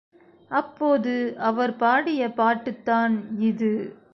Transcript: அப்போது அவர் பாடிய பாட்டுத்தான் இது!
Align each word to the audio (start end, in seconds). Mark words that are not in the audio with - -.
அப்போது 0.51 1.13
அவர் 1.41 1.75
பாடிய 1.75 2.29
பாட்டுத்தான் 2.31 3.15
இது! 3.41 3.71